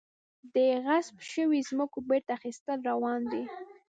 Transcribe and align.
د 0.53 0.55
غصب 0.85 1.17
شویو 1.29 1.65
ځمکو 1.69 1.97
بیرته 2.07 2.31
اخیستل 2.37 2.79
روان 2.89 3.21
دي؟ 3.31 3.43